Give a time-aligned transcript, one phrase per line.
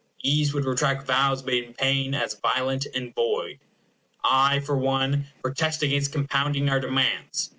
[0.23, 3.59] "Ease would retract Vows made in pain, as violent and void."
[4.23, 7.49] I, for one, protest against compounding our demands.